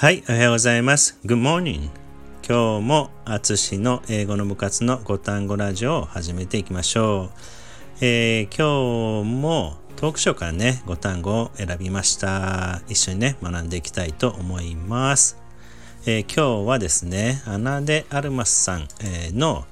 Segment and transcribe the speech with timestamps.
[0.00, 1.18] はい、おはようございます。
[1.26, 1.90] Good morning.
[2.48, 7.30] 今日もあつしの英語の部活の5単語ラジオを始めていきましょう。
[8.00, 12.80] えー、今日もトークショーからね、5単語を選びました。
[12.88, 15.36] 一緒にね、学んでいきたいと思います。
[16.06, 19.64] えー、今日はですね、アナデ・アルマスさん、えの、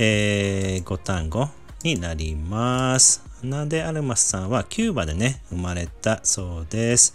[0.00, 1.50] えー、単語
[1.84, 3.22] になります。
[3.44, 7.14] アナデ・アルマスさんはキューバでね、生まれたそうです。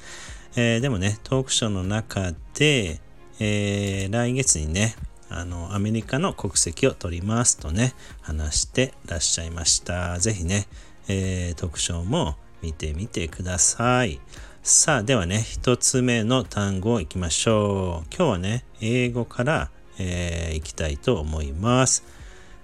[0.55, 3.01] えー、でもね、トークショーの中で、
[3.39, 4.95] えー、来月にね、
[5.29, 10.19] あの、アメリカの国籍を取りますとね、話してらっしゃいました。
[10.19, 10.67] ぜひね、
[11.07, 14.19] えー、特徴も見てみてください。
[14.61, 18.15] さあ、ではね、一つ目の単語をいきましょう。
[18.15, 22.03] 今日はね、英語から、えー、いきたいと思います。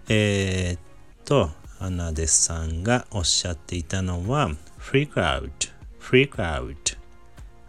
[0.07, 0.79] えー、っ
[1.25, 5.49] と、アナデスさんがおっしゃっていたのは、freak out,
[5.99, 6.98] freak out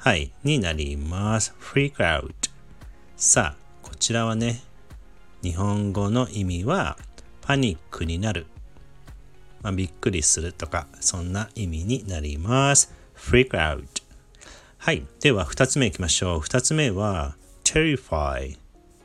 [0.03, 1.55] はい、になります。
[1.61, 2.33] freak out。
[3.17, 4.63] さあ、こちらはね、
[5.43, 6.97] 日本語の意味は、
[7.43, 8.47] パニックになる。
[9.61, 12.95] まあ、びっくりするとか、そんな意味になります。
[13.15, 13.85] freak out。
[14.79, 15.07] はい。
[15.21, 16.41] では、二つ目いきましょう。
[16.41, 18.57] 二つ目は、terrify。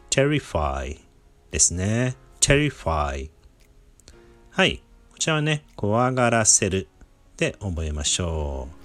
[0.10, 0.98] terrify
[1.52, 2.16] ですね。
[2.40, 3.30] terrify。
[4.50, 4.82] はい。
[5.12, 6.88] こちらはね、怖がらせる
[7.36, 8.85] で覚えましょう。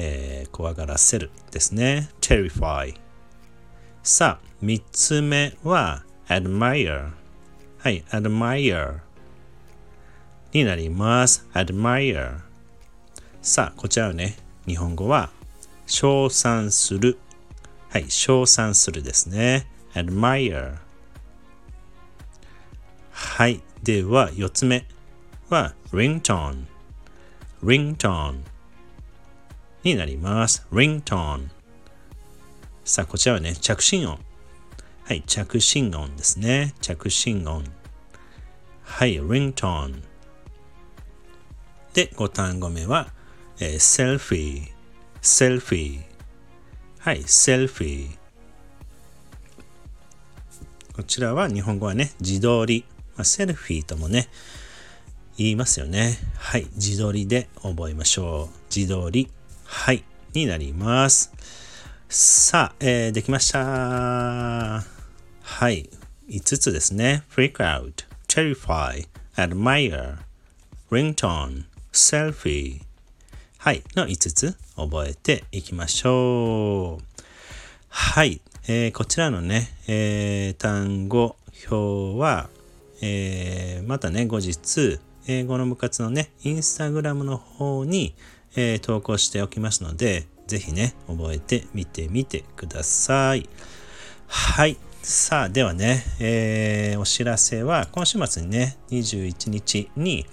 [0.00, 2.08] えー、怖がらせるですね。
[2.20, 2.94] terrify。
[4.04, 7.10] さあ、三つ目は admire。
[7.78, 9.00] はい、admire
[10.52, 11.48] になります。
[11.52, 12.38] admire。
[13.42, 14.36] さあ、こちらはね、
[14.68, 15.30] 日本語は
[15.86, 17.18] 称賛する。
[17.90, 19.66] はい、称賛するですね。
[19.94, 20.76] admire。
[23.10, 24.86] はい、では四つ目
[25.48, 26.66] は ringtone。
[27.64, 28.57] ringtone。
[29.82, 30.66] になります。
[30.72, 31.48] ringtone。
[32.84, 34.18] さあ、こちらはね、着信音。
[35.04, 36.74] はい、着信音ですね。
[36.80, 37.64] 着信音。
[38.82, 40.02] はい、ringtone。
[41.94, 43.08] で、5単語目は、
[43.60, 44.68] えー、selfie。
[45.22, 46.00] selfie。
[46.98, 48.18] はい、selfie。
[50.92, 52.84] こちらは日本語はね、自撮り。
[53.16, 54.28] まあ、セルフィーともね、
[55.36, 56.18] 言いますよね。
[56.36, 58.76] はい、自撮りで覚えましょう。
[58.76, 59.30] 自撮り。
[59.70, 60.02] はい、
[60.32, 61.30] になります。
[62.08, 63.58] さあ、えー、できました。
[63.60, 64.82] は
[65.70, 65.90] い、
[66.30, 67.22] 5つですね。
[67.30, 69.06] freak out, terrify,
[69.36, 70.16] admire,
[70.90, 72.80] ringtone, selfie.
[73.58, 77.04] はい、の5つ覚えていきましょう。
[77.88, 81.36] はい、えー、こちらのね、えー、単語
[81.70, 82.48] 表は、
[83.02, 88.14] えー、またね、後日、英語の部活のね、インスタグラムの方に、
[88.56, 93.48] えー、投稿しておきますので、ぜひね、覚えてみてみてください。
[94.26, 94.78] はい。
[95.02, 100.26] さあ、ではね、えー、お知らせは、今週末にね、21日に、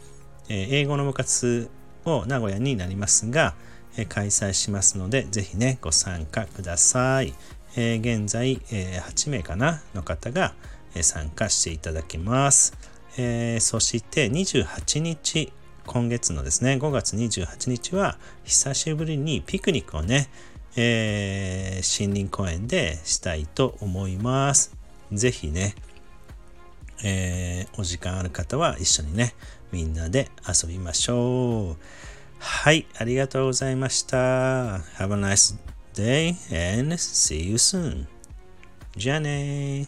[0.49, 1.69] えー、英語の部活
[2.05, 3.55] を名古屋になりますが、
[3.97, 7.33] えー、開催しますので、ぜひね、ご参加ください。
[7.77, 10.53] え、現在、え、8名かなの方が、
[10.93, 12.73] え、参加していただけます。
[13.17, 15.51] え、そして28日
[15.85, 20.29] 今月のですね、5月28日は、久しぶりにピクニックをね、
[20.75, 24.75] えー、森林公園でしたいと思います。
[25.11, 25.75] ぜひね、
[27.03, 29.35] えー、お時間ある方は一緒にね、
[29.71, 31.83] みんなで遊びましょう。
[32.39, 34.17] はい、ありがとうございました。
[34.17, 35.55] Have a nice
[35.93, 36.29] day
[36.81, 38.05] and see you soon.
[38.97, 39.87] じゃあね